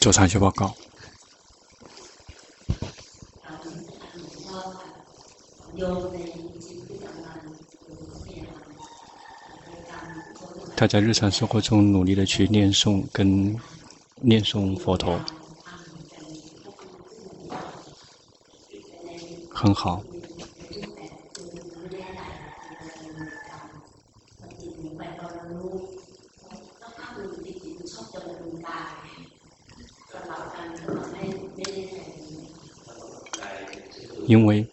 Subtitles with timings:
[0.00, 0.74] 做长期报告。
[10.74, 13.54] 他在日常生活中努力的去念诵跟
[14.22, 15.20] 念诵佛陀，
[19.50, 20.02] 很好。
[34.30, 34.64] 因为，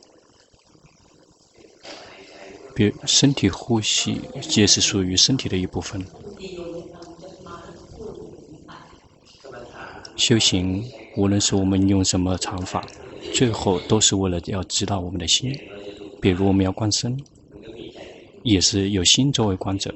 [2.76, 4.22] 比如身体呼吸
[4.56, 6.06] 也是属于身体的一部分。
[10.16, 12.86] 修行，无论是我们用什么禅法，
[13.34, 15.60] 最后都是为了要知道我们的心。
[16.22, 17.20] 比如我们要观身，
[18.44, 19.92] 也是有心作为观者。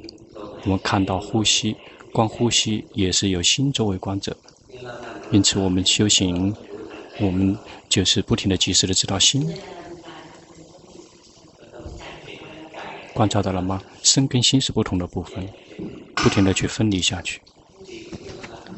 [0.64, 1.76] 我们看到呼吸，
[2.12, 4.36] 观呼吸也是有心作为观者。
[5.32, 6.56] 因此，我们修行，
[7.22, 7.58] 我们。
[7.90, 9.46] 就是不停的、及时的知道心，
[13.14, 13.84] 观察到了吗？
[14.02, 15.46] 身跟心是不同的部分，
[16.16, 17.42] 不停的去分离下去，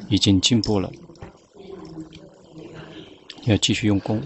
[0.10, 0.92] 已经进步了，
[3.46, 4.20] 要继续用功，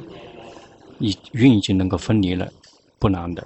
[0.99, 2.49] 已运已经能够分离了，
[2.97, 3.45] 不难的。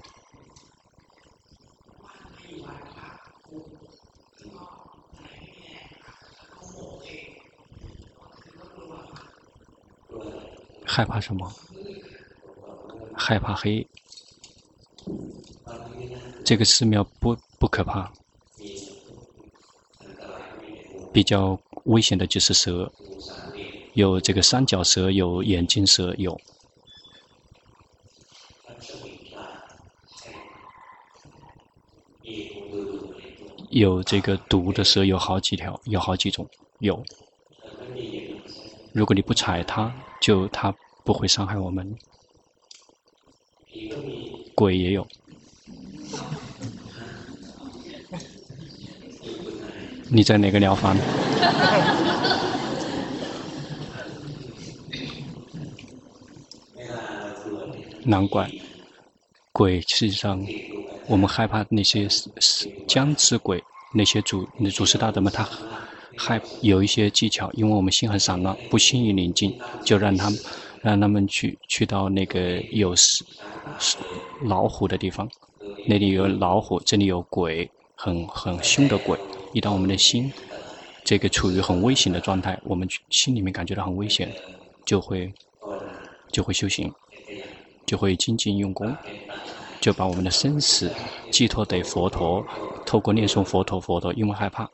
[10.92, 11.50] 害怕什么？
[13.16, 13.88] 害怕黑。
[16.44, 18.12] 这个寺庙不不可怕，
[21.14, 22.92] 比较危险的就是蛇，
[23.94, 26.38] 有这个三角蛇，有眼镜蛇，有
[33.70, 36.46] 有这个毒的蛇，有好几条，有好几种，
[36.80, 37.02] 有。
[38.94, 41.96] 如果你不踩它，就它不会伤害我们。
[44.54, 45.08] 鬼也有。
[50.10, 50.98] 你在哪个疗房？
[58.04, 58.52] 难怪，
[59.54, 60.46] 鬼实际上，
[61.08, 62.08] 我们害怕那些
[62.88, 63.64] 僵尸鬼，
[63.94, 65.48] 那些祖那祖师大德们，他。
[66.24, 70.40] 还有一些技巧，因为我们心很散乱，不轻易宁静，就让他们
[70.84, 72.94] 让他们去去到那个有
[74.44, 75.28] 老虎的地方，
[75.88, 79.18] 那里有老虎，这里有鬼，很很凶的鬼。
[79.52, 80.32] 一旦我们的心
[81.04, 84.32] 这个处于很危险的状态，我们心里面感觉到很危险，
[84.86, 85.34] 就会
[86.32, 86.94] 就会修行，
[87.88, 88.96] 就会精进用功，
[89.80, 90.92] 就把我们的生死
[91.32, 92.46] 寄托给佛陀，
[92.86, 94.70] 透过念诵佛陀佛陀，因为害怕。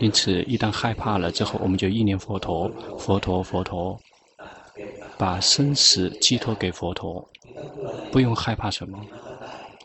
[0.00, 3.98] 因此，一旦害怕了之后，我们就意念佛陀，佛陀，佛陀，
[5.16, 7.28] 把生死寄托给佛陀，
[8.10, 8.98] 不用害怕什么，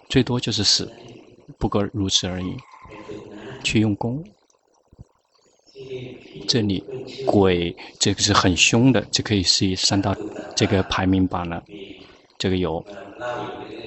[0.09, 0.91] 最多就是死，
[1.57, 2.55] 不过如此而已。
[3.63, 4.23] 去用功，
[6.47, 6.83] 这里
[7.25, 10.15] 鬼这个是很凶的，这可以是上到
[10.55, 11.61] 这个排名榜了。
[12.37, 12.83] 这个有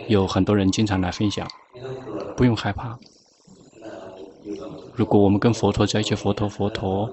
[0.08, 1.48] 有很多人经常来分享，
[2.36, 2.98] 不用害怕。
[4.94, 7.10] 如果我们跟佛陀在一起，佛陀佛陀，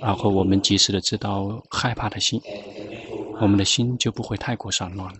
[0.00, 2.40] 然后我们及时的知道害怕的心，
[3.40, 5.10] 我们的心就不会太过散乱。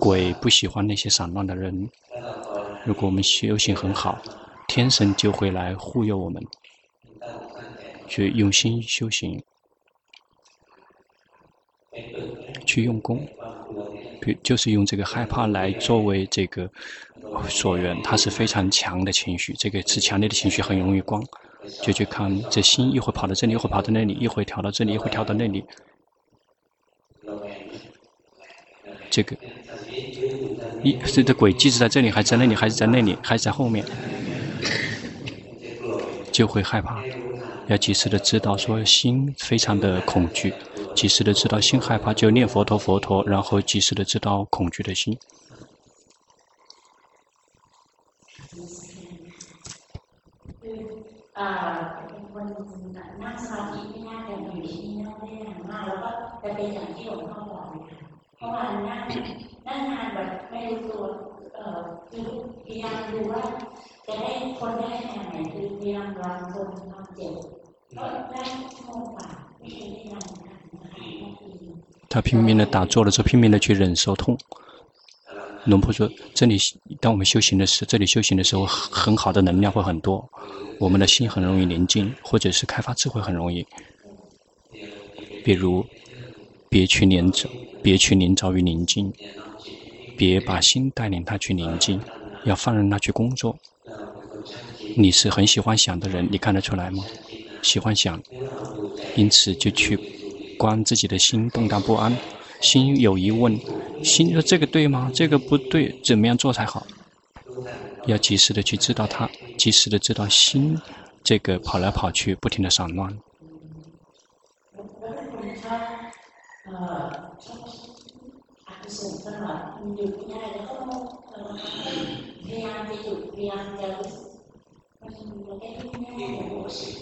[0.00, 1.88] 鬼不喜欢那些散乱的人。
[2.84, 4.20] 如果我们修行很好，
[4.66, 6.42] 天神就会来护佑我们，
[8.08, 9.40] 去用心修行，
[12.66, 13.24] 去用功。
[14.40, 16.70] 就是用这个害怕来作为这个
[17.48, 19.54] 所缘，它是非常强的情绪。
[19.58, 21.22] 这个是强烈的情绪，很容易光。
[21.80, 25.64] 就去看这心一会跑到这里，一会跑到那里，一会跳到这里，一会跳到那里。
[29.08, 29.36] 这个
[30.82, 33.84] 一这个鬼即使在这里，还在那里，还是在那里，还是在后面，
[36.32, 37.00] 就会害怕。
[37.68, 40.52] 要及时的知道，说心非常的恐惧。
[40.96, 45.16] 及时的知道心害怕，就念佛陀佛陀，然后及时的知道恐惧的心。
[72.08, 74.36] 他拼命的打坐了，就拼命的去忍受痛。
[75.64, 76.58] 龙婆说：“这里，
[77.00, 80.28] 当我们修行的时候，这里修行的时候，很好的能量会很多，
[80.78, 83.64] 我们的心很容易宁静，或者是开发智慧很容易。
[85.44, 85.86] 比如，
[86.68, 87.48] 别去念着，
[87.82, 89.12] 别去宁照于宁静，
[90.16, 92.00] 别把心带领他去宁静，
[92.44, 93.56] 要放任他去工作。
[94.96, 97.04] 你是很喜欢想的人，你看得出来吗？
[97.62, 98.20] 喜欢想，
[99.14, 99.96] 因此就去
[100.58, 102.12] 观自己的心动荡不安，
[102.62, 103.52] 心有疑问，
[104.02, 105.10] 心说这个对吗？
[105.12, 106.82] 这个不对，怎么样做才好？
[108.06, 109.28] 要及时的去知道它，
[109.58, 110.76] 及时的知道心
[111.22, 113.12] 这个跑来跑去，不停的散乱。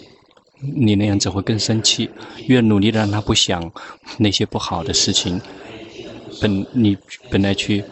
[0.61, 2.09] 你那样子会更生气，
[2.47, 3.71] 越努力的让他不想
[4.17, 5.41] 那些不好的事情，
[6.41, 6.97] 本你
[7.29, 7.83] 本来去。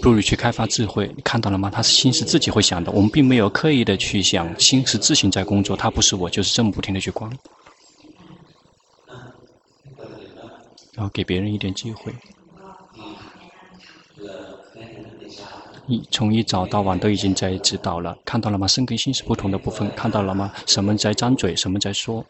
[0.00, 1.70] 不如去开发智慧，你看到了吗？
[1.70, 7.30] 他是心是自己会想的，我们并没有刻意的去想，心是自行在工作，他不是我，就是这么不停的去观，
[10.94, 12.12] 然后给别人一点机会。
[15.92, 18.66] 一从一早到晚都已经在指导了，看到了吗？
[18.66, 20.50] 身跟心是不同的部分，看到了吗？
[20.66, 22.24] 什么在张嘴，什么在说？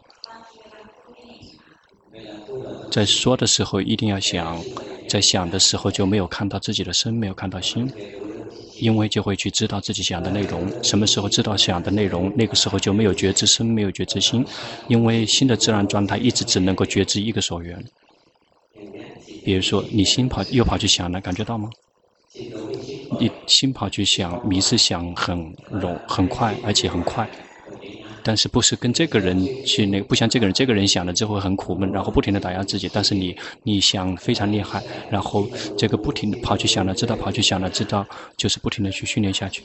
[2.91, 4.61] 在说的时候一定要想。
[5.09, 7.93] 在想的时候就没有看到自己的身，没有看到心，
[8.79, 10.67] 因为就会去知道自己想的内容。
[10.83, 14.47] 什么时候知道想的内容，那个时候就没有觉知身，没有觉知心，
[14.89, 17.85] 因为心的自然状态一直只能够觉知一个所缘。
[19.45, 21.69] 比如说，你心跑又跑去想了，感觉到吗？
[23.23, 27.29] 你心跑去想，迷失想很容很快，而且很快。
[28.25, 32.91] 但是不是跟这个人去那，不像这个人，这个人想了之后很苦闷，然后不停的打压自己。
[32.93, 35.49] 但是你你想非常厉害，然后
[35.79, 38.05] 这个不停的跑去想了，知道跑去想了，知道
[38.37, 39.63] 就是不停的去训练下去，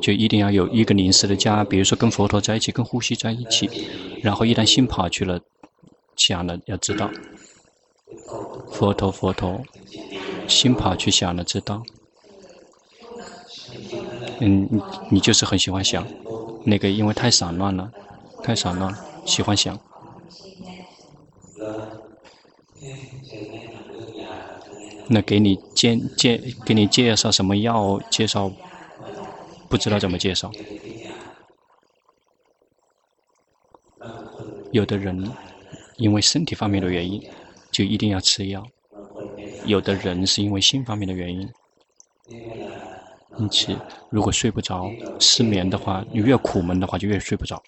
[0.00, 3.68] 就一定要有一个临时的家，比如说跟佛陀在一起，跟呼吸在一起，
[4.22, 5.40] 然后一旦心跑去了，
[6.16, 7.10] 想了要知道，
[8.70, 9.62] 佛陀佛陀，
[10.48, 11.82] 心跑去想了知道。
[14.40, 16.06] 嗯，你你就是很喜欢想，
[16.64, 17.92] 那个因为太散乱了，
[18.42, 18.94] 太散乱，
[19.24, 19.78] 喜欢想。
[25.08, 28.00] 那给你介介给你介绍什么药？
[28.10, 28.50] 介绍
[29.68, 30.50] 不知道怎么介绍。
[34.70, 35.30] 有的人
[35.98, 37.22] 因为身体方面的原因，
[37.72, 38.62] 就一定要吃药；
[39.64, 41.48] 有的人是因为心方面的原因。
[43.38, 43.76] 因此，
[44.10, 47.60] 如果睡不着、失眠的话，你越苦闷的话，就越睡不着。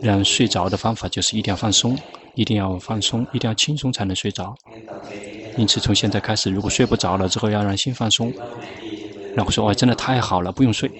[0.00, 1.96] 让睡着的方法就是一定要放松，
[2.34, 4.54] 一定要放松，一定要轻松才能睡着。
[5.56, 8.32] 因此，从现在开始，如果睡不着了之后，要让心放松，
[9.34, 10.90] 然后说：“哇，真的太好了，不用睡。”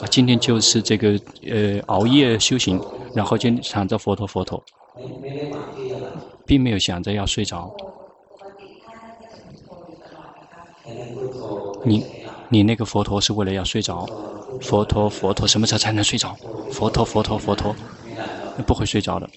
[0.00, 2.80] 啊，今天就是这个呃熬夜修行，
[3.14, 4.62] 然后就想着佛陀佛陀，
[6.46, 7.74] 并没有想着要睡着。
[11.84, 12.04] 你。
[12.48, 14.08] 你那个佛陀是为了要睡着，
[14.62, 16.36] 佛陀佛陀什么时候才能睡着？
[16.70, 17.74] 佛陀佛陀佛陀，
[18.64, 19.28] 不会睡着的，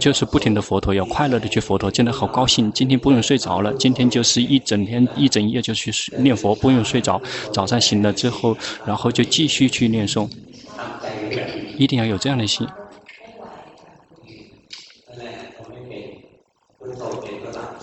[0.00, 7.20] 就是不停的佛陀，要快乐的去佛陀，真的好高兴，今天不用睡着了，今天就是一整天一整夜就去念佛，不用睡着，
[7.52, 8.56] 早上醒了之后，
[8.86, 10.26] 然后就继续去念诵，
[11.76, 12.66] 一定要有这样的心。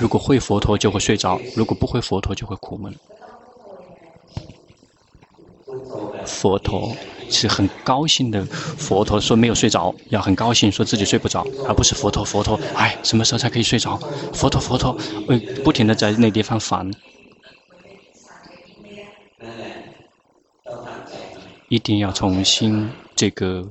[0.04, 2.94] 如果会佛陀就会睡着，如果不会佛陀就会苦闷。
[6.26, 6.94] 佛陀
[7.30, 13.96] 是很高兴的，佛陀说没有睡着，要很高兴说自己睡不着，而不是佛陀佛陀，哎，什么时候才可以睡着？
[14.34, 14.94] 佛陀佛陀，
[15.30, 16.92] 呃，不停的在那地方烦，
[21.70, 23.66] 一定要重新这个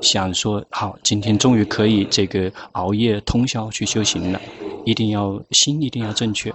[0.00, 4.40] 想说，好，今天终于可以这个熬夜通宵去修行了，
[4.84, 6.54] 一定要心一定要正确。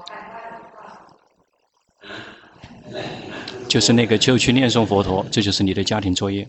[3.68, 6.48] 就是那个，就去念诵佛陀，这就是你的家庭作业。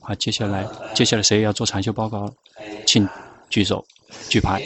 [0.00, 2.32] 好，接下来，接下来谁要做禅修报告？
[2.86, 3.08] 请
[3.50, 3.84] 举手，
[4.28, 4.62] 举牌。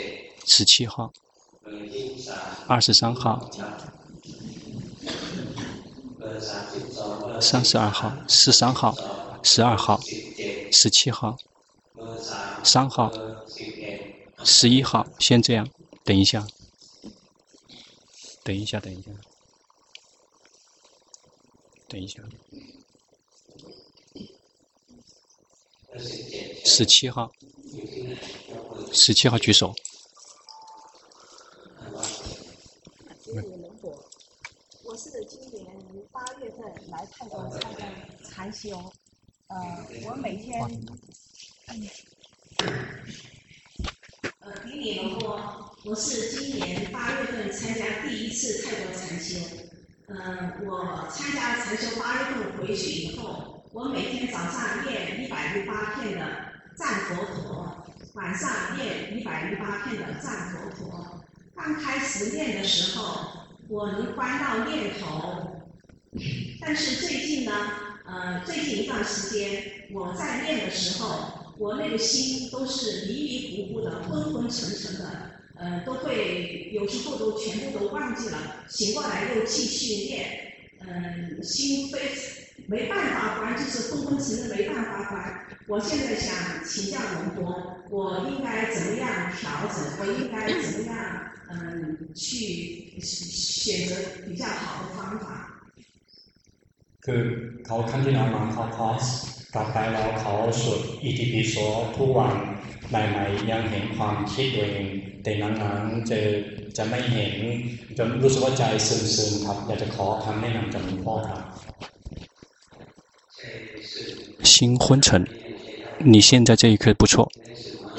[0.47, 1.13] 十七号，
[2.67, 3.49] 二十三号，
[7.41, 8.97] 三十二号，十三号，
[9.45, 10.01] 十二号，
[10.71, 11.37] 十七号，
[12.65, 13.11] 三号，
[14.45, 15.07] 十一号。
[15.19, 15.69] 先这样，
[16.05, 16.47] 等一下，
[18.45, 19.11] 等一下，等一下。
[21.89, 22.23] 等一下，
[26.65, 27.33] 十七号，
[28.93, 29.75] 十七号举手。
[34.85, 35.67] 我是今年
[36.13, 36.61] 八月份
[36.91, 37.87] 来泰国参加
[38.29, 38.93] 禅修，
[39.51, 40.63] 呃，我每天，
[41.67, 41.89] 嗯，
[44.39, 49.41] 呃，比你们多，我是今年八月份参加第一次泰国禅修。
[50.07, 61.21] 呃，我参加禅修八月份回去以后，我每天早上念一百零八片的赞佛陀，晚上念一百零八片的赞佛陀。
[61.57, 65.61] 刚开始念的时候，我能观到念头，
[66.61, 67.90] 但是最近呢？
[68.11, 82.01] 呃，最近一段时间，我在念的时候，我那个心都是迷迷糊糊的、昏昏沉沉的，呃，都会有时候都全部都忘记了，醒过来又继续念，嗯、心非
[82.67, 85.47] 没办法关，就是昏昏沉沉没办法关。
[85.69, 86.35] 我现在想
[86.67, 89.85] 请教龙波，我应该怎么样调整？
[90.01, 93.95] 我应该怎么样，嗯、去选择
[94.27, 95.50] 比较好的方法？
[97.06, 97.22] คือ
[97.66, 99.04] เขาครั้งที่แล้วมาเข้าคอร์ส
[99.54, 101.56] กลับไปแล้วเขาสวดอิติปิโส
[101.98, 102.34] ทุกวัน
[102.90, 104.88] ใหม่ๆยังเห็นความคิดตัวเอง
[105.24, 106.18] แต่หลังๆจะ
[106.78, 107.34] จะไม่เห็น
[107.98, 111.42] จนรู้สึกว่าใจซึมๆครับอยากจะขอคำแนะนำจากหลวงพ่อครับ
[114.52, 115.10] 心昏沉，
[116.14, 117.16] 你现在这一刻不错，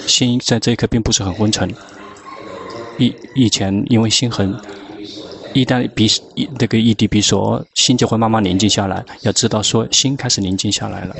[0.06, 1.58] 心在这一刻并不是很昏沉。
[2.98, 4.58] 以以前因为心很。
[5.53, 6.07] 一旦比
[6.59, 9.03] 那个一滴比索，心就会慢慢宁静下来。
[9.21, 11.15] 要知道说，心开始宁静下来了，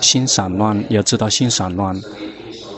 [0.00, 2.00] 心散乱，要知道心散乱，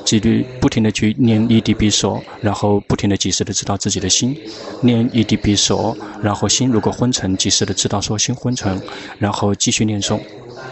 [0.04, 4.34] 几率不停的去念一滴比索，然后不停的及时的知道自己的心，
[4.80, 8.80] 念一滴比索，然后心如果昏沉，及时的知道说心昏沉，
[9.18, 10.18] 然后继续念诵，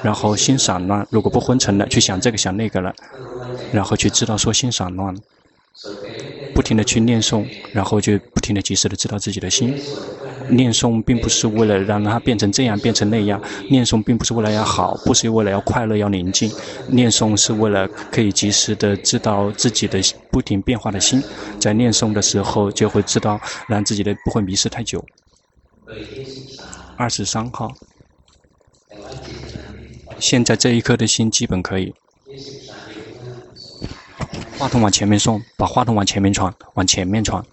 [0.03, 2.95] 然后心散乱，如果不昏沉了，去想这个想那个了，
[3.71, 5.15] 然后去知道说心散乱。
[6.57, 9.79] 不停的去念诵，然后就不停的及时的知道自己的心。
[10.49, 13.39] 念诵并不是为了让它变成这样，变成那样。
[13.69, 16.51] 念诵并不是为了要好，不是为了要快乐，要宁静。
[16.89, 21.23] 念诵是为了可以及时的知道自己的不停变化的心。
[21.61, 25.05] 在念诵的时候，就会知道让自己的不会迷失太久。
[26.97, 27.75] 二十三号，
[30.19, 31.93] 现在这一刻的心基本可以。
[34.59, 37.45] 话筒往前面送，把话筒往前面传，往前面传，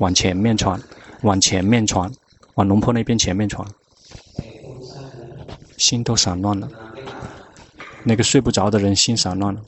[0.00, 0.80] 往前面传，
[1.22, 2.10] 往前面传，
[2.56, 3.64] 往龙坡那边前面传。
[5.76, 6.68] 心都散乱了，
[8.02, 9.60] 那个睡不着的人心散乱了。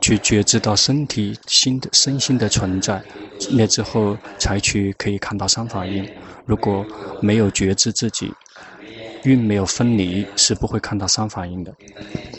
[0.00, 3.04] 去觉知到身体心的身心的存在，
[3.50, 6.04] 那之后才去可以看到三法印。
[6.46, 6.86] 如果
[7.20, 8.32] 没有觉知自己，
[9.22, 11.72] 运没有分离，是不会看到三法印的。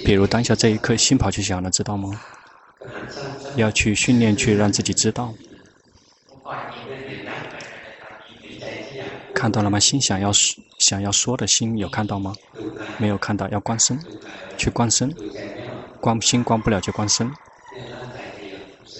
[0.03, 2.19] 比如当下这一刻，心跑去想了，知道吗？
[3.55, 5.33] 要去训练，去让自己知道。
[9.41, 9.79] 看到了吗？
[9.79, 10.31] 心想要
[10.77, 12.31] 想要说的心有看到吗？
[12.99, 13.99] 没有看到，要观身，
[14.55, 15.11] 去观身，
[15.99, 17.33] 观心观不了就观身。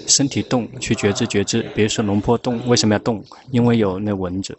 [0.07, 1.61] 身体动，去觉知觉知。
[1.75, 3.23] 比如说龙坡动，为什么要动？
[3.51, 4.57] 因为有那蚊子，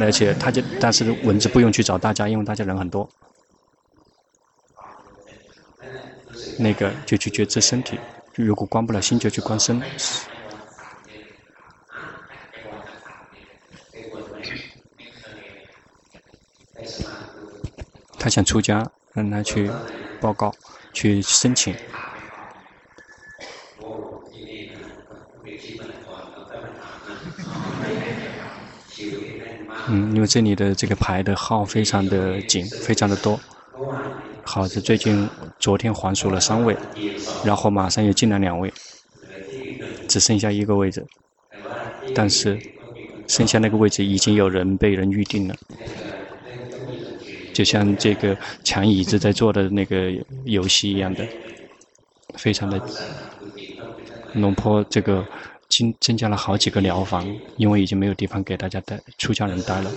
[0.00, 3.06] 而且他就，但是蚊子不用去找大家，因为大家人很多。
[6.58, 8.00] 那个就去觉知身体，
[8.34, 9.82] 如果观不了心，就去观身。
[18.26, 19.70] 他想出家，让他去
[20.20, 20.52] 报告，
[20.92, 21.72] 去申请。
[29.88, 33.38] 嗯，因为这里的这个牌的号非常的紧，非常的多。
[34.42, 35.30] 好的，最近
[35.60, 36.76] 昨天还俗了三位，
[37.44, 38.72] 然后马上又进来两位，
[40.08, 41.06] 只剩下一个位置，
[42.12, 42.58] 但是
[43.28, 45.54] 剩下那个位置已经有人被人预定了，
[47.56, 50.12] 就像这个抢椅子在做的那个
[50.44, 51.26] 游戏一样的，
[52.34, 52.80] 非常的
[54.34, 55.24] 龙坡这个。
[55.68, 59.90] 增增加了好几个疗房，因为已经没有地方给大家带出家人待了。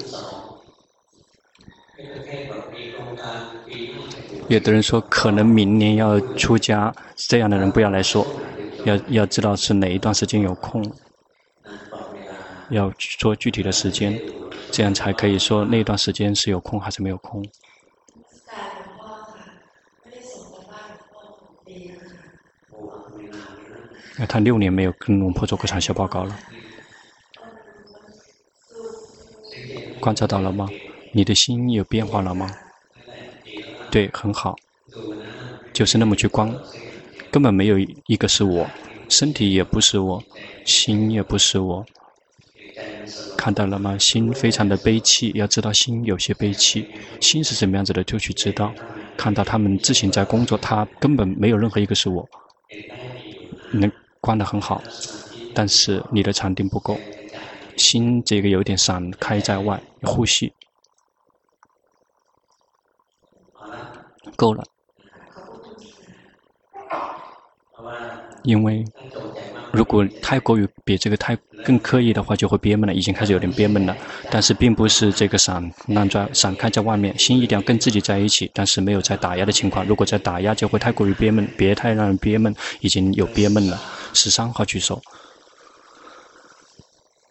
[4.47, 8.25] 有的人说可能明年要出家，这样的人不要来说，
[8.83, 10.83] 要要知道是哪一段时间有空，
[12.69, 14.19] 要说具体的时间，
[14.71, 17.43] 这样才可以说那段时间是有空还是没有空。
[24.17, 26.37] 那他六年没有跟龙婆做过禅修报告了，
[29.99, 30.69] 观察到了吗？
[31.13, 32.51] 你的心有变化了吗？
[33.89, 34.55] 对，很好，
[35.73, 36.53] 就是那么去观，
[37.31, 38.69] 根本没有一个是我，
[39.07, 40.21] 身体也不是我，
[40.65, 41.85] 心也不是我。
[43.37, 43.97] 看到了吗？
[43.97, 46.87] 心非常的悲戚，要知道心有些悲戚，
[47.19, 48.73] 心是什么样子的就去知道。
[49.17, 52.27] 看到他们自行在工作，他根本没有任何一个是我。
[53.71, 53.91] 能
[54.21, 54.81] 关得很好，
[55.53, 56.97] 但是你的禅定不够，
[57.77, 60.53] 心这个有点散开在外，呼吸
[64.35, 64.63] 够了，
[68.43, 68.85] 因为。
[69.71, 72.93] 如果太过于比这个太更刻意的话，就会憋闷了。
[72.93, 73.95] 已经开始有点憋闷了，
[74.31, 79.85] 但是并不是这个散乱在散开在外面，心一定要跟自己在一起，但是没有在打压的情况。
[79.85, 83.79] 如果在打压，就会太过于憋闷，别太让人憋闷，已经有憋闷了。
[84.13, 84.99] 十三号举手。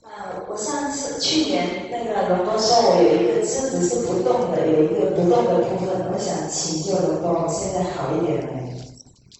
[0.03, 0.11] 呃，
[0.49, 8.68] 我上次去年那个龙哥说我有一个车子是不动的，有一个不动的部分，我想请教龙哥，现在好一点没？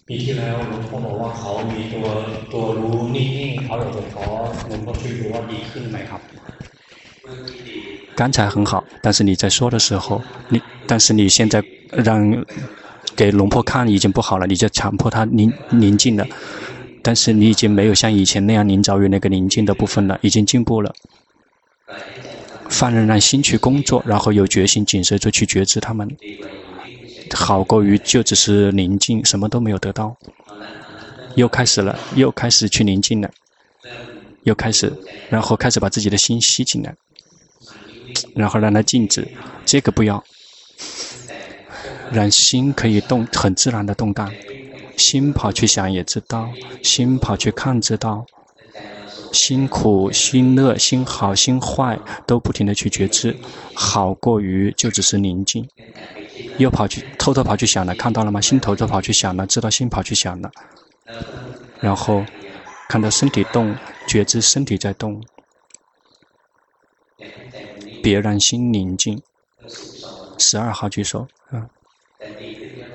[0.08, 2.06] ปีที่แล้วหลวงพ่อบอกว่าเขามีตัว
[2.52, 4.24] ตัวรู้นิ่งๆเขาอยากจะขอ
[4.66, 6.22] หลวงพ่อช่วยดูว่าดีขึ้นไหมครับ
[8.18, 12.44] 刚才很好，但是你在说的时候，你但是你现在让
[13.16, 16.24] 给龙婆看已经不好了，你就强迫他宁宁静了，
[17.02, 20.94] 但是你已经没有像以前那样临着于那个宁静的部分了，已经进步了。
[22.68, 26.08] 放任让心去工作，然后有决心谨慎就去觉知他们。
[27.33, 30.15] 好过于就只是宁静，什么都没有得到。
[31.35, 33.29] 又开始了，又开始去宁静了，
[34.43, 34.91] 又开始，
[35.29, 36.95] 然后开始把自己的心吸进来，
[38.35, 39.27] 然后让它静止。
[39.65, 40.23] 这个不要，
[42.11, 44.31] 让心可以动，很自然的动荡。
[44.97, 46.49] 心跑去想也知道，
[46.83, 48.25] 心跑去看知道，
[49.31, 53.37] 心苦、心乐、心好、心坏，都不停的去觉知。
[53.73, 55.65] 好过于就只是宁静。
[56.59, 58.39] 又跑去偷偷跑去想了，看到了吗？
[58.39, 60.51] 心偷偷跑去想了，知道心跑去想了，
[61.79, 62.23] 然后
[62.89, 63.75] 看到身体动，
[64.07, 65.23] 觉知身体在动，
[68.03, 69.21] 别让心宁静。
[70.37, 71.69] 十二号举手，嗯，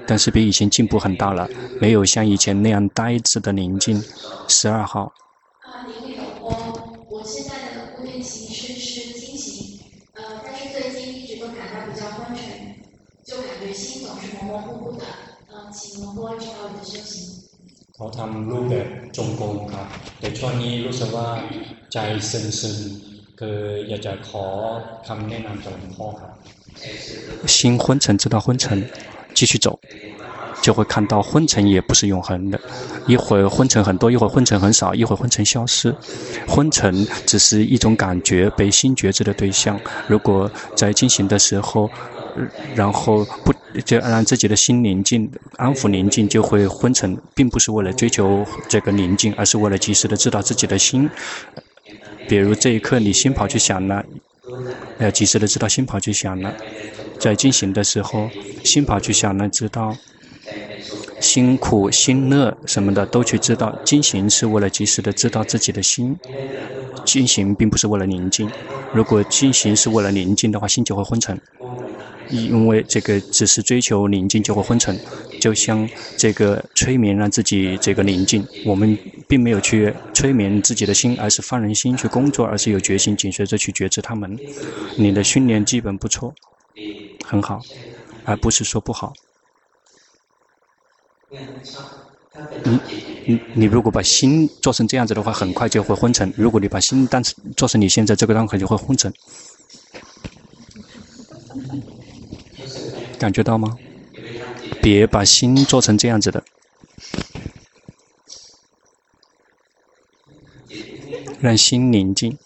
[0.06, 1.48] 但是比以前进步很大了，
[1.80, 4.02] 没有像以前那样呆滞的宁静。
[4.48, 5.12] 十二号。
[17.95, 19.87] เขาทำรูปแบบจงกรมครับ
[20.19, 21.27] แต่ช่วงนี้รู้สึกว่า
[21.93, 21.97] ใจ
[22.29, 24.45] ซึมๆคืออยากจะขอ
[25.07, 26.31] คำแนะนำจากหลวงพ่อครับ
[27.55, 28.65] 心昏沉，知道昏沉，
[29.37, 29.67] 继续走，
[30.64, 32.58] 就会看到昏沉也不是永恒的。
[33.06, 35.94] 一会儿昏沉很多，一会儿昏沉很少，一会儿昏沉消失。
[36.48, 39.78] 昏沉只是一种感觉，被心觉知的对象。
[40.06, 41.90] 如果在进行的时候，
[42.74, 43.52] 然后不
[43.84, 51.10] 就让自己的心宁静、安抚宁静，就会昏沉，并不是为了追求这个宁静，而是为了及时的知道自己的心。
[52.26, 54.02] 比如这一刻你心跑去想了，
[54.98, 56.54] 要及时的知道心跑去想了，
[57.18, 58.30] 在进行的时候
[58.64, 59.94] 心跑去想了，知道
[61.20, 63.76] 辛苦、心乐什么的都去知道。
[63.84, 66.16] 进行是为了及时的知道自己的心，
[67.04, 68.50] 进行并不是为了宁静。
[68.92, 71.40] 如果进行是为了宁静的话，心就会昏沉。
[72.30, 74.98] 因为这个只是追求宁静就会昏沉，
[75.38, 84.38] 就像这个催眠让自己这个宁静，我们并没有去催眠自己的心，而是放任心去工作，而是有决心紧随着去觉知他们。
[84.96, 86.34] 你的训练基本不错，
[87.24, 87.60] 很好，
[88.24, 89.12] 而不是说不好。
[92.64, 92.80] 你
[93.26, 99.12] 你你如果把心做成这样子的话，很快就会昏沉；如果你把心当成做成你现在这个状态，就会昏沉。
[103.18, 103.78] 感觉到吗？
[104.82, 106.44] 别把心做成这样子的，
[111.40, 112.36] 让心宁静。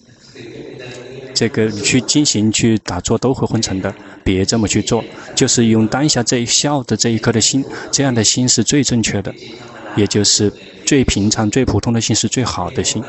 [1.38, 5.04] 这个去进行去打坐都会昏沉的，别这么去做。
[5.36, 9.32] 就是用当下这一笑的这一颗的心，这样的心是最正确的，
[9.94, 10.52] 也就是
[10.84, 13.00] 最平常、最普通的心是最好的心。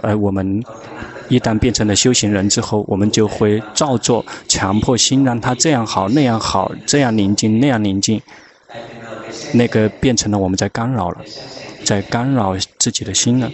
[0.00, 0.62] 而我们。
[1.30, 8.20] 一旦变成了修行人之后，我们就会照做，强迫心让他这样好那样好，这样宁静那样宁静，
[9.54, 11.16] 那个变成了我们在干扰了，
[11.82, 13.50] 在干扰自己的心了，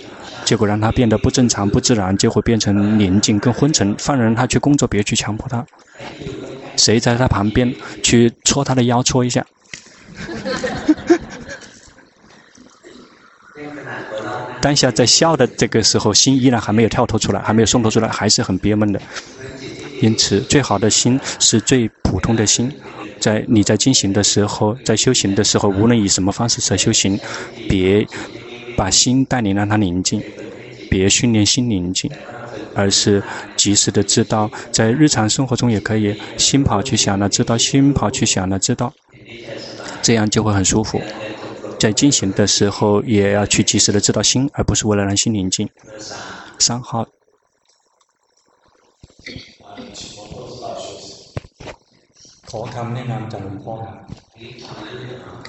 [0.50, 3.94] 结果让他变得不正常不自然，就会变成宁静跟昏沉。
[3.98, 5.64] 放任他去工作，别去强迫他。
[6.76, 9.46] 谁在他旁边去戳他的腰，戳一下。
[14.60, 19.00] 当下在笑的这个时候，心依然还没有跳脱出来，还没有松脱出来，还是很憋闷的。
[20.02, 22.68] 因此，最好的心是最普通的心。
[23.20, 27.16] 在你在进行的时候，在修行的时候，无论以什么方式在修行，
[27.68, 28.04] 别
[28.79, 30.21] 把心带领让它宁静，
[30.89, 32.11] 别训练心宁静，
[32.73, 33.23] 而是
[33.55, 38.93] 及时的知道，在日常生活中也可以心跑去想了，知道心跑去想了，知道，
[40.01, 41.01] 这样就会很舒服。
[41.79, 45.69] 在进行的时候，也要去及时的知道心，而不是为了让心宁静。
[46.59, 47.07] 三号。
[52.49, 53.97] ขอคำแนะนำจากหลวงพ่อครับ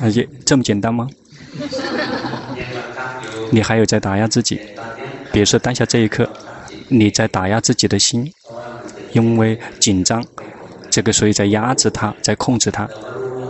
[0.03, 1.09] 而且这么简单吗？
[3.52, 4.60] 你还有在打压自己，
[5.32, 6.30] 比如说当下这一刻，
[6.88, 8.32] 你在打压自己的心，
[9.14, 10.24] 因为紧张，
[10.90, 12.88] 这个所以在压制它，在控制它，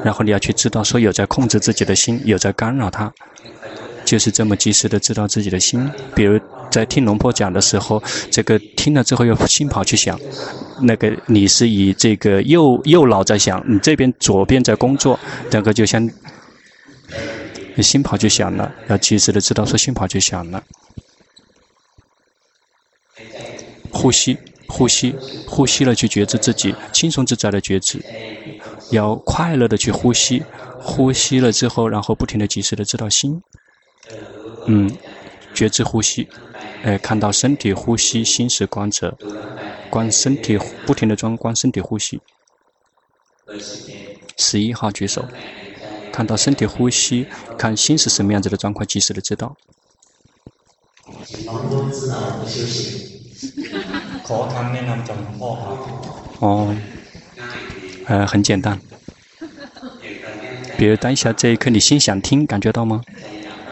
[0.03, 3.11] 然后你要去知道说有在控制自己的心，有在干扰它。
[4.03, 6.37] 就是这么及时的知道自己的心，比如
[6.71, 10.19] 在听龙婆讲的时候，这个听了之后又心跑去想，
[10.81, 15.17] 那个你是以这个右右脑在想，你这边左边在工作，
[15.51, 16.09] 那个就像
[17.77, 20.63] 心跑就响了，要及时的知道说心跑就响了，
[23.91, 25.15] 呼吸呼吸
[25.47, 28.03] 呼吸了去觉知自己，轻松自在的觉知，
[28.89, 30.43] 要快乐的去呼吸，
[30.79, 33.41] 呼吸了之后，然后不停的及时的知道心。
[34.67, 34.89] 嗯，
[35.53, 36.27] 觉知呼吸，
[36.83, 39.17] 哎，看到身体呼吸，心是观者，
[39.89, 42.19] 观身体不停的装观身体呼吸。
[44.37, 45.25] 十一号举手，
[46.11, 47.25] 看到身体呼吸，
[47.57, 49.55] 看心是什么样子的状况，及时的知道。
[56.39, 56.75] 哦，
[58.07, 58.79] 呃，很简单。
[60.77, 63.01] 比如当下这一刻，你心想听，感觉到吗？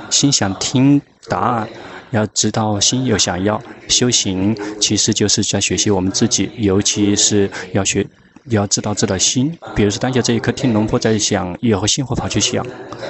[0.09, 1.69] 心想听答案，
[2.11, 8.05] 要知道心有想要修行，其实就是在学习我们自己，尤其是要学，
[8.43, 9.57] 你要知道知道心。
[9.75, 12.65] 比如说当下这一刻听龙婆在想，以后心会跑去想，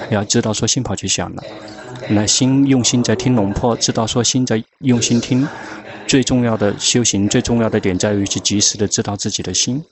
[0.10, 1.44] 你要知道说心跑去想了，
[2.10, 5.48] 那心用心在听龙婆，知道说心在用心听。
[6.08, 9.84] 最重要的修行，最重要的点在于去及时的知道自己的心。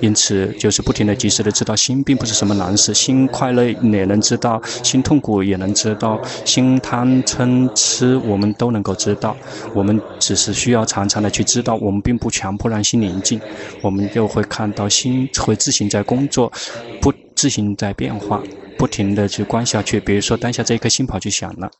[0.00, 2.92] 因此，就是不停的、及时的知道心，并不是什么难事。
[2.92, 9.36] 心快乐也能知道，心痛苦也能知道，心贪嗔痴我们都能够知道。
[9.72, 13.40] 我们只是需要常常的去知道，我们并不强迫让心宁静。
[13.82, 16.52] 我们就会看到心会自行在工作，
[17.00, 18.42] 不自行在变化，
[18.76, 19.98] 不停的去观下去。
[20.00, 21.70] 比如说当下这一颗心跑去想了，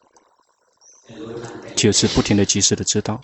[1.74, 3.20] 就是不停的、及时的知道，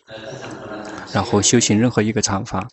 [1.12, 2.68] 然后修行任何一个禅法。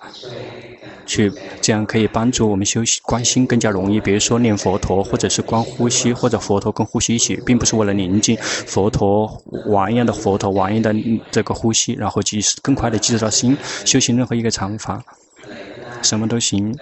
[1.07, 3.99] 去，这样可以帮助我们修习观心更加容易。
[3.99, 8.37] 比如说念佛陀，或者是观呼吸，或者佛陀跟呼吸一起，并不是为了宁静。
[8.37, 13.57] 佛陀玩一样的佛陀，玩一样的这个呼吸，然后及时更快的进入到心。
[13.85, 15.01] 修行任何一个禅法，
[16.03, 16.77] 什么都行，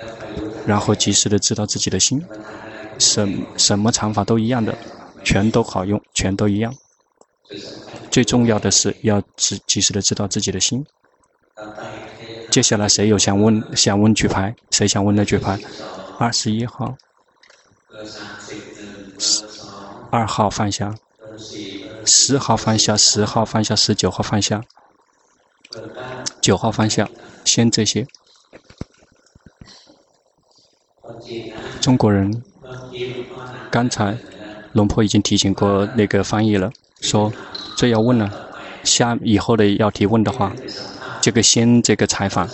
[0.65, 2.21] 然后及时的知道自己的心。
[2.97, 4.75] 什什么禅法都一样的，
[5.23, 6.73] 全都好用，全都一样。
[8.09, 10.85] 最重要的是要及及时的知道自己的心。
[12.55, 14.55] 接下来谁有想问想问举牌？
[14.71, 15.59] 谁想问的举牌？
[16.17, 16.95] 二十一号，
[20.09, 20.95] 二号放下，
[22.05, 24.63] 十号放下，十号放下，十九号放下，
[26.39, 27.09] 九号放下，
[27.43, 28.07] 先这些。
[31.81, 32.41] 中国人，
[33.69, 34.17] 刚才
[34.71, 37.33] 龙婆已经提醒过那个翻译了，说
[37.75, 38.31] 这要问了，
[38.85, 40.53] 下以后的要提问的话。
[41.25, 42.47] 这个先这个采访，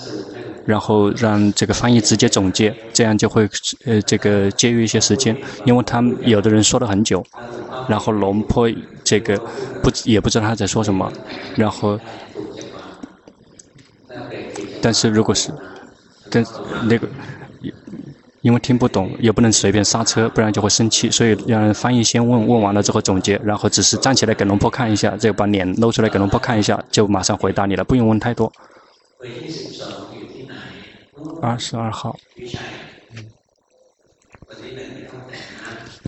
[0.66, 3.46] 然后让这个翻译直接总结，这样就会
[3.84, 7.22] 呃这个节约一些时间，因为他们有的人说了很久，
[7.90, 8.72] 然后龙坡
[9.04, 9.38] 这个
[9.84, 11.12] 不也不知道他在说什么，
[11.58, 12.00] 然后，
[14.82, 15.52] 但是如果是，
[16.30, 16.42] 但
[16.88, 17.06] 那个。
[18.42, 21.10] 因为听不懂，也不能随便刹车，不然就会生气。
[21.12, 28.52] 所以让翻译先问问完了之后总结，然后只是站起来给龙婆看一下，这个把脸露出来给龙婆看一下，就马上回答你了，不用问太多。
[31.42, 32.18] 二十二号，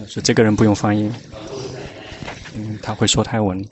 [0.07, 1.11] 是这个人不用翻译，
[2.55, 3.63] 嗯，他会说泰文。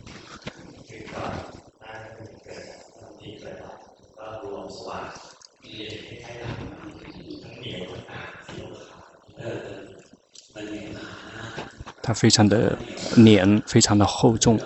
[12.12, 12.78] 它非常的
[13.16, 14.60] 黏，非常的厚重，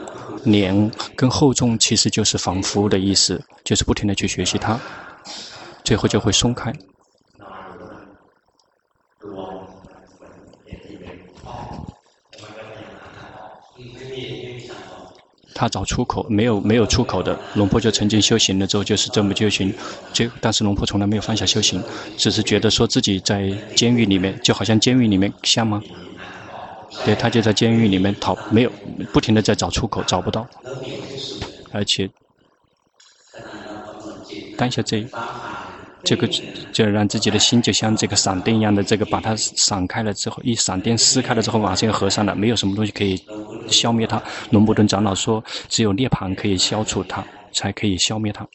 [0.44, 4.80] 黏跟厚重其实就是仿佛的意思，就是不停的去学习它，
[5.84, 6.74] 最后就会松开。
[15.54, 17.40] 他找出口，没有没有出口的。
[17.54, 19.72] 龙婆就曾经修行了之后，就是这么修行，
[20.12, 21.82] 就但是龙婆从来没有放下修行，
[22.18, 25.82] 只是觉得说自己在监狱里面，就好像监狱里面像吗？
[27.04, 28.72] 对，他就在监狱里面逃，没有
[29.12, 30.48] 不停地在找出口，找不到，
[31.72, 32.10] 而且
[34.58, 35.06] 当下这。
[36.08, 36.28] 这个
[36.72, 43.20] 就让自己的心就像这个闪电一样的，这个把它闪开了之后，一闪电撕开了之后，马上又合上了，没有什么东西可以
[43.68, 44.22] 消灭它。
[44.52, 48.48] 龙布顿长老说，只有涅槃可以消除它，才可以消灭它。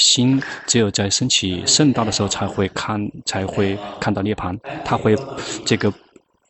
[0.00, 5.16] 心只有在升起圣道的时候，才会看，才会看到涅槃，它会
[5.64, 5.92] 这个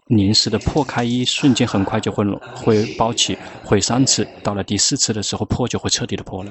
[0.06, 6.50] 临时的破开一瞬间，很快就会会包起，会三次，到了第四次的时候破就会彻底的破了。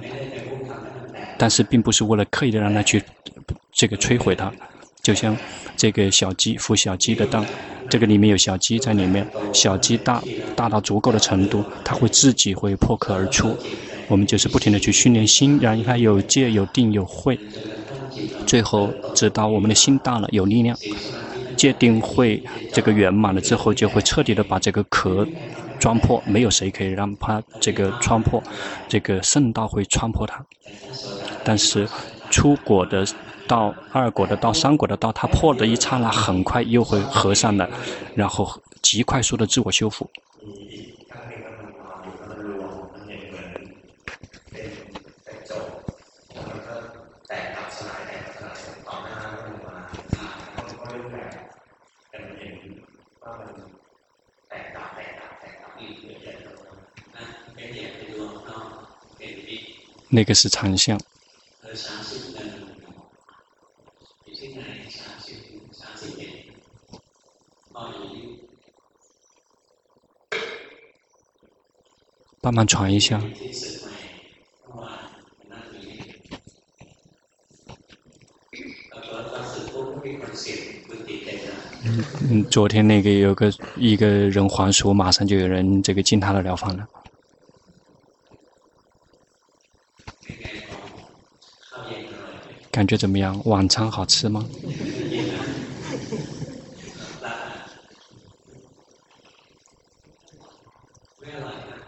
[1.37, 3.01] 但是并不是为了刻意的让它去
[3.71, 4.51] 这个摧毁它，
[5.01, 5.35] 就像
[5.77, 7.45] 这个小鸡孵小鸡的蛋，
[7.89, 10.21] 这个里面有小鸡在里面，小鸡大
[10.55, 13.57] 大到足够的程度，它会自己会破壳而出。
[14.09, 17.39] 我们就是不停的去训练心，让它有戒有定有慧，
[18.45, 20.75] 最后直到我们的心大了有力量，
[21.55, 22.43] 戒定慧
[22.73, 25.25] 这个圆满了之后，就会彻底的把这个壳
[25.79, 28.41] 撞破，没有谁可以让它这个穿破，
[28.87, 30.43] 这个圣道会穿破它。
[31.43, 31.87] 但是，
[32.31, 33.07] 出果的
[33.47, 37.69] 道、二果的道、三果的道，它破的一刹那，很快又会合上的，
[38.15, 40.09] 然后极快速的自我修复。
[60.09, 60.99] 那个是长相。
[72.41, 73.21] 帮忙传一下。
[82.29, 86.85] 嗯，昨天那个有个一个人还俗，马上就有人这个进他的疗房了。
[92.71, 93.41] 感觉怎么样？
[93.45, 94.45] 晚餐好吃吗？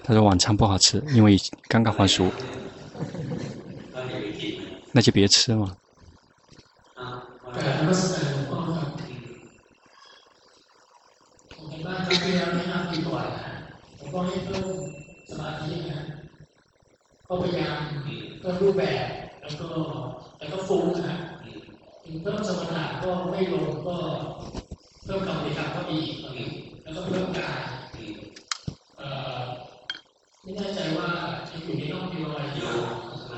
[0.03, 1.37] 他说晚餐不好吃，因为
[1.69, 2.29] 刚刚还俗。
[4.91, 5.77] 那就别吃嘛。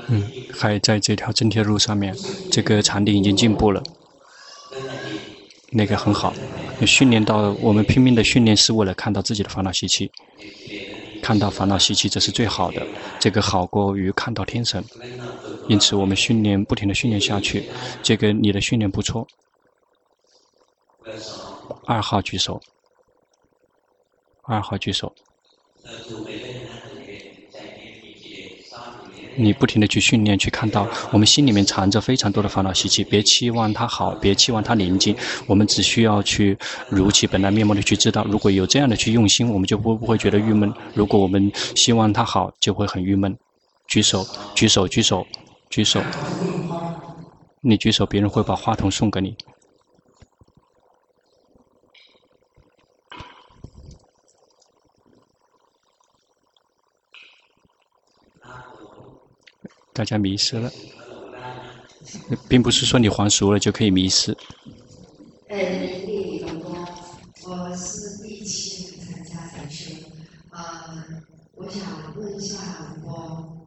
[0.08, 2.16] 嗯，还在这条正铁路上面，
[2.50, 3.80] 这个禅定已经进步了，
[5.70, 6.34] 那个很好。
[6.84, 10.10] 训练到我们拼命的训练，是为了看到自己的烦恼习气，
[11.24, 12.86] 看到烦恼习气，这是最好的，
[13.18, 14.84] 这个好过于看到天神。
[15.68, 17.66] 因此，我们训练，不停的训练下去。
[18.02, 19.26] 这个你的训练不错。
[21.86, 22.60] 二号举手。
[24.42, 25.14] 二号举手。
[29.36, 35.16] 你不停的去训练，去看到我们心里面藏着非常多的烦恼习气，别期望它好，别期望它宁静，
[35.46, 36.56] 我们只需要去
[36.88, 38.24] 如其本来面目的去知道。
[38.24, 40.72] 如果有这样的去用心，我们就不不会觉得郁闷。
[40.94, 43.36] 如果我们希望它好，就会很郁闷。
[43.86, 45.26] 举手，举手，举手，
[45.68, 46.02] 举手。
[47.60, 49.36] 你举手，别人会把话筒送给你。
[59.93, 60.71] 大家迷失了，
[62.47, 64.35] 并不是说你还俗了就可以迷失。
[65.49, 65.57] 哎，
[66.05, 66.69] 李龙哥，
[67.47, 69.93] 我是第七次参加禅修，
[70.51, 70.59] 呃，
[71.55, 71.81] 我想
[72.15, 72.57] 问一下
[73.03, 73.11] 龙哥，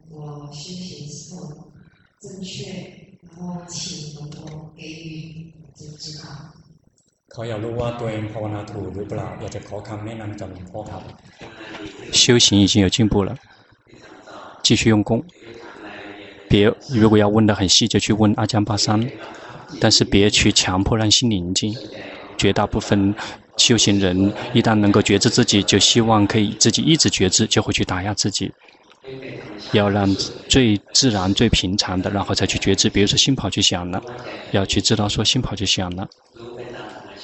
[0.09, 1.71] 我修行是否
[2.19, 3.09] 正确？
[3.21, 6.23] 然后请龙哥给予指指导。
[7.35, 11.03] 他要รู้ว่าตัวเองภาวนาถูกหรือเปล่า，อยากจะขอคำแนะนำจากหลวงพ่อครับ。
[12.21, 13.35] 修行已经有进步了，
[14.65, 15.11] 继续用功。
[16.48, 19.04] 别，如果要问得很细，就去问阿江巴桑，
[19.78, 21.76] 但是别去强迫让心宁静。
[22.36, 23.14] 绝大部分
[23.56, 28.52] 修行人一旦能够觉知自己，就希望可以自己一直觉知，就会去打压自己。
[29.72, 30.08] 要让
[30.48, 32.88] 最自然、最平常的，然后才去觉知。
[32.88, 34.00] 比如说心跑去想了，
[34.52, 36.08] 要去知道说心跑去想了，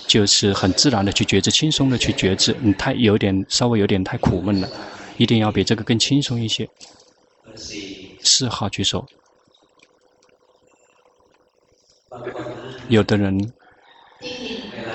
[0.06, 2.56] 就是很自然的去觉知，轻松的去觉知。
[2.60, 4.68] 你太有点稍微有点太苦闷了。
[5.16, 6.68] 一定要比这个更轻松一些。
[8.24, 9.06] 四号举手。
[12.88, 13.52] 有的人，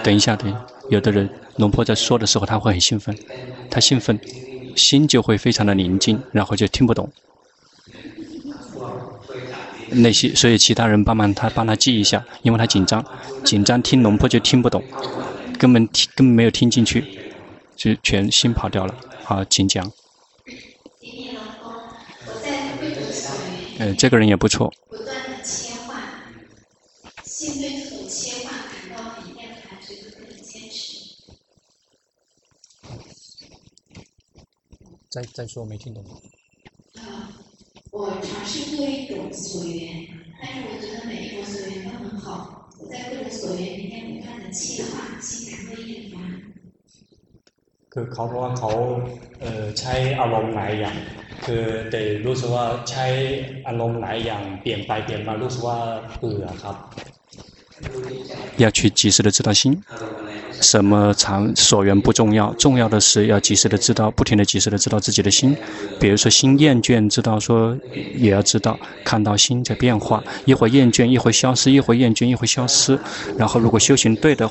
[0.04, 3.18] 等一下，等，有的人，龙婆在说的时候，他会很兴奋，
[3.70, 4.20] 他兴奋，
[4.76, 7.12] 心就会非常的宁静，然后就听不懂。
[9.92, 13.04] 那些，所以其他人帮忙他帮他记一下，因为他紧张，
[13.44, 14.84] 紧张听龙婆就听不懂，
[15.58, 17.04] 根本听根本没有听进去，
[17.76, 18.96] 就全心跑掉了。
[19.24, 19.92] 好，请讲。
[23.80, 24.70] 呃，这个人也不错。
[35.10, 36.04] 再再说，没听懂。
[36.96, 37.32] 啊，
[37.92, 40.08] 我尝试做一种所缘，
[40.42, 42.70] 但是我觉得每一种所缘都很好。
[42.80, 46.49] 我在各种所缘里面不断的切换，心感会厌烦。
[47.93, 48.73] คือเขาบอกว่าเขา
[49.41, 50.97] เอ่อใช้อารมณ์หลายอย่าง
[51.45, 53.07] คือแต่รู้สึกว่าใช้
[53.67, 55.79] อารมณ์หลายอย่างเปลี่ยนไปเปลี่ยนมารู้สึกว่า
[56.19, 56.77] เบื่อครับ。
[58.63, 59.63] 要去及时的知道心。
[60.62, 65.56] 什么场所缘不重要，重要的是要及时的知道，不停的及时的知道自己的心。
[66.00, 67.78] 比如说心厌倦，知道说
[68.16, 73.00] 也要知道，看到心在变化，一会厌倦，一会消失，一会厌倦，一会消失。
[73.38, 74.50] 然后如果修行对的，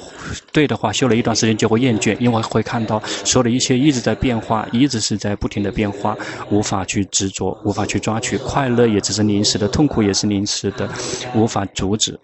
[0.52, 6.16] 对的话，修了一段时间就会厌倦，因为会看到所有的一切一直在变化，一直是在不停的变化，
[6.50, 10.88] 无法去执着，无法去抓取，快乐也只是临时的，痛苦也是临时的，
[11.34, 12.18] 无法阻止。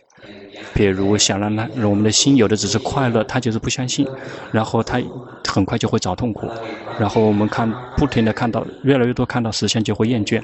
[0.75, 4.07] 比如想让他，我们的心有的只是快乐，他就是不相信，
[4.51, 5.01] 然后他
[5.47, 6.51] 很快就会找痛苦，
[6.99, 10.43] 然后我们看不停的看到越来越多看到实相就会厌倦，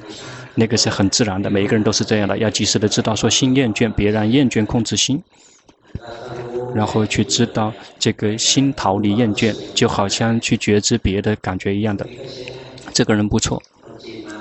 [0.55, 5.21] 那个是很自然的，每一个人都是这样的，要及时的知道说心厌倦，别让厌倦控制心，
[6.73, 12.07] 然后去知道这个心逃离厌倦，就好像去觉知别的感觉一样的，
[12.93, 13.61] 这个人不错，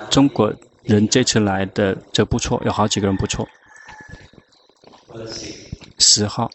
[0.09, 0.53] 中国
[0.85, 3.49] 人这次来的这不错，有好几个人不错。
[6.01, 6.51] 十号。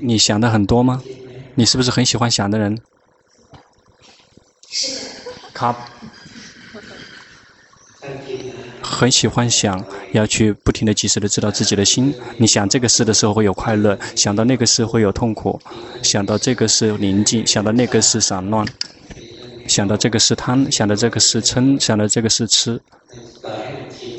[0.00, 1.02] 你想的很多吗？
[1.54, 2.76] 你是不是很喜欢想的人？
[4.68, 5.30] 是的。
[5.54, 5.88] 卡。
[8.82, 12.14] 很喜欢想，要去不停的、及时的知道自己的心。
[12.36, 15.60] 你想这个事的时候会有快乐，想到那个事会有痛苦，
[16.02, 18.66] 想到这个是宁静，想到那个是散乱。
[19.72, 22.78] 想到这个是贪，想到这个是嗔，想到这个是痴，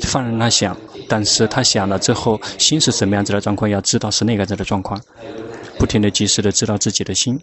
[0.02, 0.76] 放任他想，
[1.08, 5.00] 但是他想了之后，心是什么样子的状况，要知道是那个样子的状况，
[5.78, 7.38] 不停的及时的知道自己的心，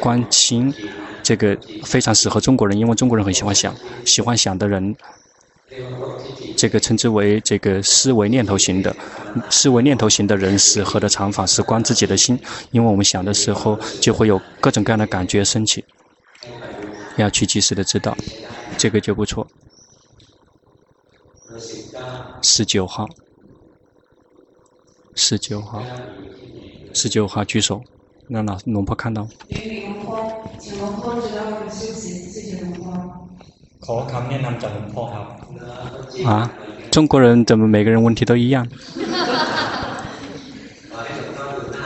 [0.00, 0.74] 观心，
[1.22, 3.72] 这个非常适合中国人，因为中国人很喜欢想，
[4.04, 4.96] 喜欢想的人，
[6.56, 8.96] 这个称之为这个思维念头型的，
[9.48, 12.36] 思维念头型的人适合的禅法是观自己的心，
[12.72, 15.84] 因为我们想的时候就会有各种各样的感觉升起。
[17.16, 18.16] 要去及时的知道，
[18.76, 19.46] 这个就不错。
[22.42, 23.08] 十九号，
[25.14, 25.82] 十九号，
[26.92, 27.82] 十九号举手，
[28.28, 29.26] 让老龙婆看到。
[36.24, 36.50] 啊，
[36.90, 38.66] 中国人怎么每个人问题都一样？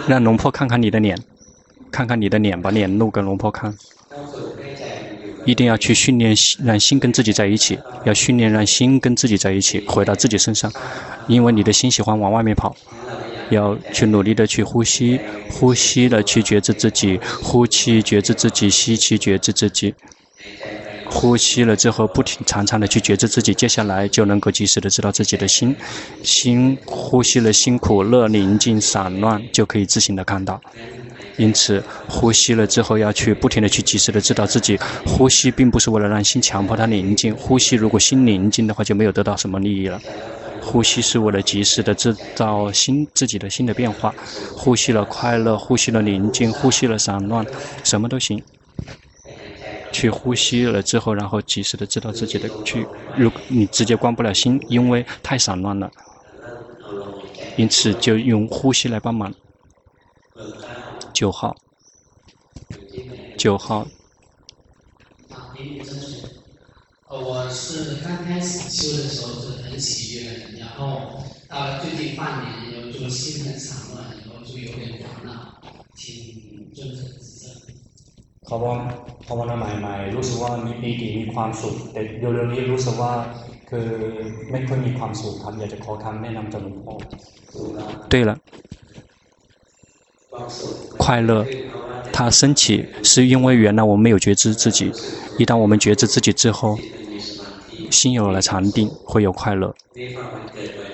[0.09, 1.19] 让龙婆看看你的脸，
[1.91, 3.77] 看看你的脸，把脸露给龙婆看。
[5.49, 7.79] 一定要去训练，让心跟自己在一起。
[8.05, 10.71] 要训练让心跟自己在一起，回到自己身上。
[11.27, 12.77] 因为你的心喜欢往外面跑，
[13.49, 15.19] 要去努力的去呼吸，
[15.51, 19.95] 呼吸的去觉知自己，呼气觉知自己，吸气觉知自己。
[21.11, 25.75] 呼吸了之后，不停长长的去觉知自己，接下来就能够及时的知道自己的心。
[26.23, 30.61] 心呼吸了，辛苦乐宁静散乱，就可以自行的看到。
[31.39, 34.77] 因此，呼吸了之后要去不停的去及时的知道自己
[35.07, 37.35] 呼吸，并不是为了让心强迫它宁静。
[37.35, 40.01] 呼吸如果心宁静的话，就没有得到什么利益了。
[40.61, 44.13] 呼吸是为了及时的制造心自己的心的变化。
[44.57, 47.47] 呼吸了快乐，呼吸了宁静，呼吸了散乱，
[47.85, 48.43] 什么都行。
[49.93, 52.85] 去呼吸了之后，然后及时的知道自己的去。
[53.17, 55.89] 如你直接关不了心，因为太散乱了，
[57.57, 59.33] 因此就用呼吸来帮忙。
[61.18, 61.56] 九号，
[63.38, 63.88] 九号。
[67.10, 75.30] 我是刚开始修的时候是很喜悦，然后到了最近半年以后就心很散乱，然后就有点烦恼，
[75.96, 77.44] 请尊者指正。
[78.46, 78.78] เขาบอก
[79.28, 83.14] ภาวนาใหม่ๆรู้สึกว่ามีปีติมีความสุขแต่เร็วๆนี้รู้สึกว่า
[83.70, 83.88] คือ
[84.52, 86.94] ไม่ค่อยมีความสุขครับอยากจะขอคำแนะนำจากหลวงพ่อ。
[88.12, 88.32] 对了。
[90.97, 91.47] 快乐，
[92.13, 94.93] 它升起是因为原来我们没有觉知自己。
[95.39, 96.79] 一旦我们觉知自己之后，
[97.91, 99.75] 心有了禅定，会有快乐。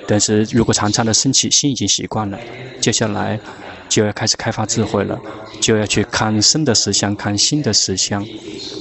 [0.07, 2.39] 但是如果常常的升起，心已经习惯了，
[2.81, 3.41] 接下来
[3.89, 5.19] 就要开始开发智慧了，
[5.61, 8.25] 就要去看生的实相，看新的实相。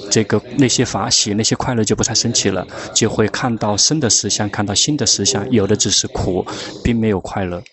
[0.10, 6.46] 这个那些法喜、那些快乐就不再升起了，就会看到生的实相，看到新的实相，有的只是苦，
[6.84, 7.64] 并没有快乐。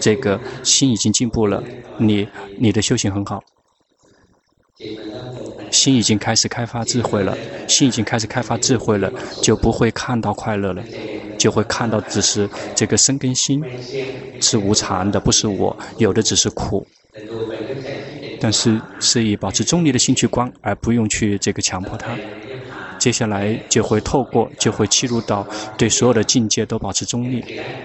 [0.00, 1.62] 这个心已经进步了，
[1.98, 2.28] 你
[2.58, 3.42] 你的修行很好，
[5.70, 7.36] 心已经开始开发智慧了，
[7.66, 9.10] 心已经开始开发智慧了，
[9.42, 10.82] 就不会看到快乐了，
[11.38, 13.64] 就会看到只是这个生跟心
[14.40, 16.86] 是无常的，不是我，有的只是苦。
[18.40, 22.16] 但是是以保持中立的心去观，而不用去这个强迫他。
[22.98, 25.46] 接下来就会透过，就会切入到
[25.76, 27.44] 对所有的境界都保持中立。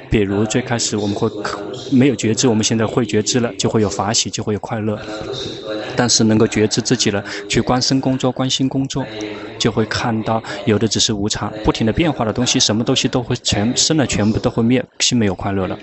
[0.10, 1.30] 比如最开始我们会
[1.92, 5.00] 没有觉知，我们现在会觉知了，就会有法喜，就会有快乐。
[5.96, 9.06] 但是能够觉知自己了，去关身工作、关心工作，
[9.60, 15.78] 就会看到有的只是无常，不停的变化的东西，什么东西都会全生了，全部都会灭，心没有快乐了。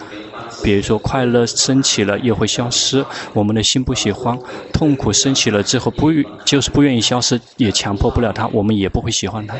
[0.63, 4.37] 比如说快乐升起了又会消失，我们的心不喜欢；
[4.73, 6.11] 痛苦升起了之后不
[6.45, 9.55] 就是不愿意消失，也强迫不了它，我们也不会喜欢它，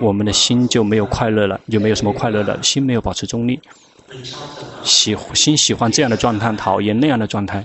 [0.00, 3.60] 我们的心就没有快乐了，就没有什么快乐了，心没有保持中立，
[4.82, 7.64] 喜心喜欢这样的状态，讨厌那样的状态，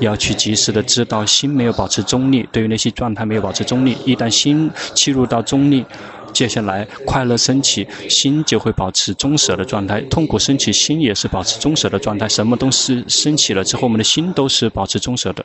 [0.00, 5.84] 要去及时的知道心没有保持中立，对于那些状态没有保持中立，一旦心切入到中立。
[6.32, 12.28] 接下来，快乐升起，心就会保持中舍的状态；痛苦升起，心也是保持中舍的状态。
[12.28, 15.44] 什么东西升起了之后，我们的心都是保持中舍的。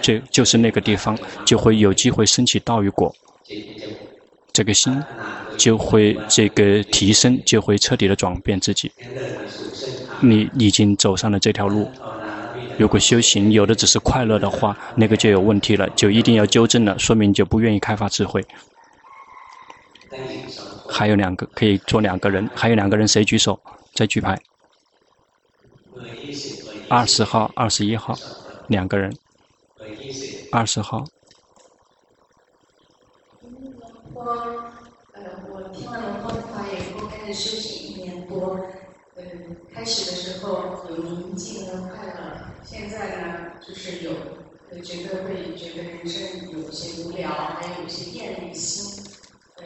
[0.00, 3.14] 这就是那个地方，就会有机会升起道与果。
[4.52, 5.02] 这个心
[5.58, 8.90] 就会这个提升，就会彻底的转变自己。
[10.20, 11.90] 你已经走上了这条路。
[12.78, 18.44] 如果修行有的只是快乐的话，那个就有问题了，就一定要纠正了，说明就不愿意开发智慧。
[20.88, 23.60] 还有两个可以做两个人，还有两个人谁举手？
[23.94, 24.40] 再举牌。
[26.88, 28.16] 二十号、二十一号，
[28.68, 29.14] 两个人。
[30.52, 31.04] 二十号。
[34.14, 34.22] 我
[35.12, 38.58] 呃，我听完龙波的法以后，开始修行一年多。
[39.16, 39.22] 呃，
[39.74, 44.12] 开始的时候有宁静和快乐，现在呢，就是有
[44.82, 49.04] 觉得会觉得人生有些无聊，还有一些厌离心。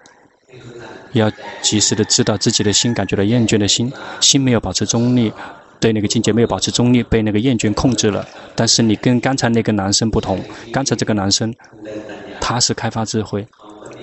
[1.13, 1.31] 要
[1.61, 5.31] 及时的知道自己的心感觉到厌倦的心，心没有保持中立，
[5.79, 8.25] 对那个境界没有保持中立，被那个厌倦控制了。
[8.55, 10.39] 但是你跟刚才那个男生不同，
[10.71, 11.53] 刚才这个男生
[12.39, 13.45] 他是开发智慧，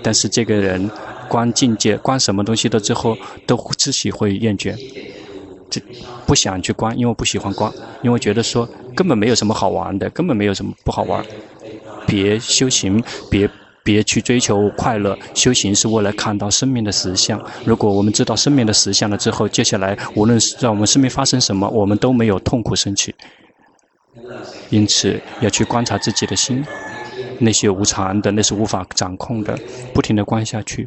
[0.02, 0.90] 但是这个人
[1.28, 4.76] 观境界、观什么东西的之后，都自己会厌倦，
[5.70, 5.80] 这
[6.26, 11.24] 不想去观，因为不喜欢观，因为觉得说根本没有什么好玩的，根本没有什么不好玩，
[12.06, 13.48] 别修行，别。
[13.88, 17.42] 别去追求快乐，修行是为了看到生命的实相。
[17.64, 23.14] 如果我们知道生命的实相了之后，接下来无论是让我们生命发生什么，我们都没有痛苦升起。
[24.68, 26.62] 因此要去观察自己的心，
[27.38, 29.58] 那些无常的，那是无法掌控的，
[29.94, 30.86] 不停地观下去。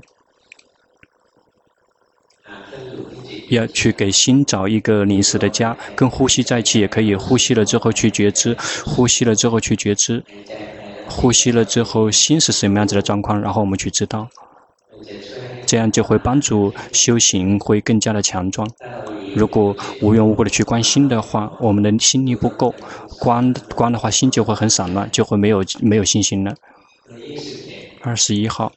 [3.50, 10.24] 要去给心找一个临时的家，跟呼吸在一起也可以，呼吸了之后去觉知，呼吸了之后去觉知。
[11.12, 13.40] 呼吸了之后，心是什么样子的状况？
[13.40, 14.28] 然后我们去知道，
[15.66, 18.68] 这样就会帮助修行会更加的强壮。
[19.36, 22.74] 如果无缘无故的去观心的话，我们的心力不够，
[23.20, 26.56] 观观的话心就会很散乱，就会没有没有信心了。
[28.02, 28.72] 二十一号，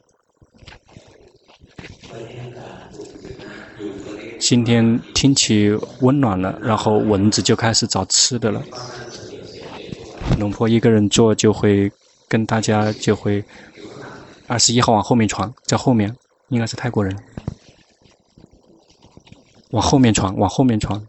[4.39, 8.61] 今天天气温暖了，然后蚊子就开始找吃的了。
[10.39, 11.91] 龙婆一个人做就会。
[12.27, 13.43] 跟大家就会
[14.47, 16.15] 二十一号往后面传，在后面
[16.49, 17.15] 应该是泰国人，
[19.71, 21.01] 往后面传，往后面传。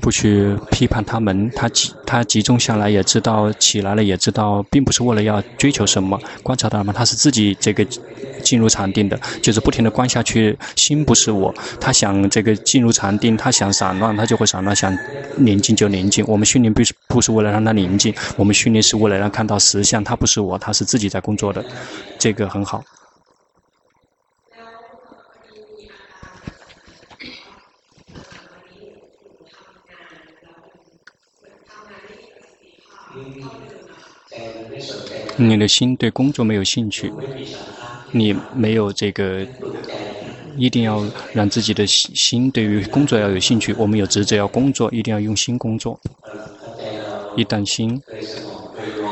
[0.00, 6.18] 不去批判他们，他集他集中下来也知道起来了也知道，并不是为了要追求什么。
[6.42, 6.92] 观察到吗？
[6.96, 7.84] 他是自己这个
[8.42, 10.56] 进入禅定的，就是不停地观下去。
[10.76, 14.96] 心不是我，他想这个进入禅定，他想散乱，他就会散乱；想
[15.36, 16.24] 宁静就宁静。
[16.28, 20.02] 我们训练不是不是为了让他宁静，我们训练是为了让看到实相。
[20.02, 21.62] 他不是我，他是自己在工作的，
[22.18, 22.84] 这个很好。
[35.38, 37.14] 你的心对工作没有兴趣，
[38.10, 39.48] 你没有这个，
[40.54, 43.72] 一定要让自己的心对于工作要有兴趣。
[43.74, 46.00] 我们有职责要工作，一定要用心工作。
[47.36, 48.02] 一旦心。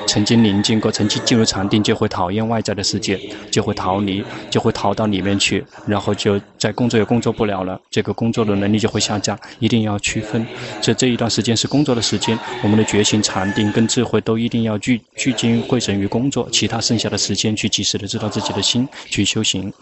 [0.07, 9.39] 曾经宁静过，曾经进入禅定，就会讨厌外在的世界，就会逃离，就会逃到里面去，然后就在工作也工作不了了，这个工作的能力就会下降。
[9.59, 10.47] 一定要区分，
[10.81, 19.73] 这这一段时间是工作的时间，我们的觉醒、禅定跟智慧都一定要聚聚精会神于工作，其他剩下的时间去及时的知道自己的心，去修行。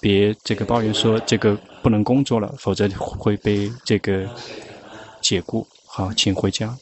[0.00, 4.26] 别这个抱怨说这个不能工作了，否则会被这个
[5.20, 5.66] 解雇。
[6.00, 6.78] 啊，请回家。